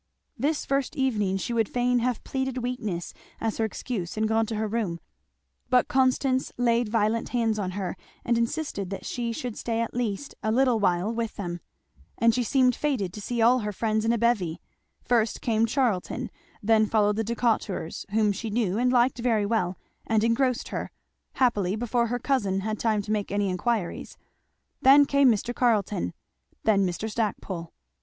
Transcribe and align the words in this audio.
This 0.35 0.65
first 0.65 0.95
evening 0.95 1.37
she 1.37 1.53
would 1.53 1.69
fain 1.69 1.99
have 1.99 2.23
pleaded 2.23 2.63
weakness 2.63 3.13
as 3.39 3.57
her 3.57 3.65
excuse 3.65 4.17
and 4.17 4.27
gone 4.27 4.47
to 4.47 4.55
her 4.55 4.67
room, 4.67 4.99
but 5.69 5.87
Constance 5.87 6.51
laid 6.57 6.89
violent 6.89 7.29
hands 7.29 7.59
on 7.59 7.69
her 7.77 7.95
and 8.25 8.35
insisted 8.35 8.89
that 8.89 9.05
she 9.05 9.31
should 9.31 9.55
stay 9.55 9.79
at 9.79 9.93
least 9.93 10.33
a 10.41 10.51
little 10.51 10.79
while 10.79 11.13
with 11.13 11.35
them. 11.35 11.59
And 12.17 12.33
she 12.33 12.41
seemed 12.41 12.73
fated 12.75 13.13
to 13.13 13.21
see 13.21 13.43
all 13.43 13.59
her 13.59 13.71
friends 13.71 14.03
in 14.03 14.11
a 14.11 14.17
bevy. 14.17 14.59
First 15.03 15.39
came 15.39 15.67
Charlton; 15.67 16.31
then 16.63 16.87
followed 16.87 17.15
the 17.17 17.23
Decaturs, 17.23 18.07
whom 18.09 18.31
she 18.31 18.49
knew 18.49 18.79
and 18.79 18.91
liked 18.91 19.19
very 19.19 19.45
well, 19.45 19.77
and 20.07 20.23
engrossed 20.23 20.69
her, 20.69 20.89
happily 21.33 21.75
before 21.75 22.07
her 22.07 22.17
cousin 22.17 22.61
had 22.61 22.79
time 22.79 23.03
to 23.03 23.11
make 23.11 23.31
any 23.31 23.49
enquiries; 23.51 24.17
then 24.81 25.05
came 25.05 25.29
Mr. 25.29 25.53
Carleton; 25.53 26.15
then 26.63 26.87
Mr. 26.87 27.07
Stackpole. 27.07 27.71